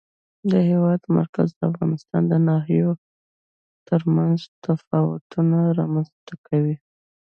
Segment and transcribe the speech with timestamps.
[0.51, 2.91] د هېواد مرکز د افغانستان د ناحیو
[3.87, 6.75] ترمنځ تفاوتونه رامنځ ته کوي.